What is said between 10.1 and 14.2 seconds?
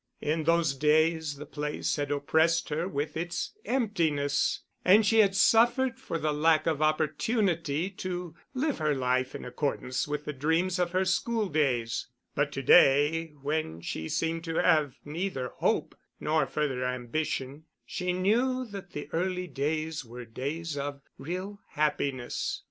the dreams of her school days; but to day, when she